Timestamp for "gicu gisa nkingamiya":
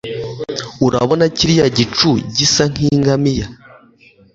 1.77-3.47